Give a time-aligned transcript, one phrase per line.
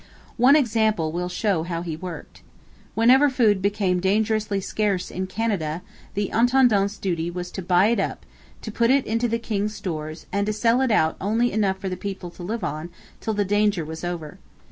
[0.37, 2.41] One example will show how he worked.
[2.95, 5.83] Whenever food became dangerously scarce in Canada
[6.15, 8.25] the intendant's duty was to buy it up,
[8.63, 11.95] to put it into the king's stores, and to sell out only enough for the
[11.97, 14.39] people to live on till the danger was over.